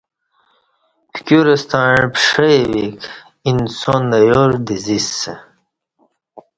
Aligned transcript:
پکیور 1.11 1.47
ستݩع 1.61 1.97
پݜی 2.13 2.57
ویک 2.71 2.97
انسان 3.49 4.03
اہ 4.15 4.19
یار 4.27 4.51
دزیسہ 4.65 5.33